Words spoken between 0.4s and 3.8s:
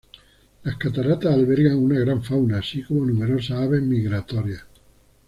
Las cataratas albergan una gran fauna, así como numerosas